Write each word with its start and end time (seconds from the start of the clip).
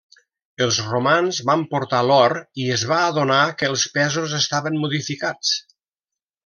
Els 0.65 0.77
romans 0.85 1.41
van 1.49 1.65
portar 1.75 1.99
l'or 2.13 2.35
i 2.65 2.67
es 2.79 2.87
va 2.93 2.99
adonar 3.13 3.41
que 3.61 3.73
els 3.75 3.87
pesos 3.99 4.37
estaven 4.43 4.83
modificats. 4.87 5.57